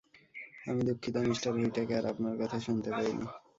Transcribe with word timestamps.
আমি 0.65 0.81
দুঃখিত, 0.87 1.15
Mr 1.25 1.39
Whitaker, 1.53 2.03
আপনার 2.11 2.33
কথা 2.41 2.57
শুনতে 2.65 2.89
পাইনি। 2.91 3.25